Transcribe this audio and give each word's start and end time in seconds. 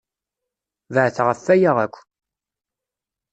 Beɛdet 0.93 1.17
ɣef 1.27 1.39
waya 1.47 1.71
akk! 1.85 1.95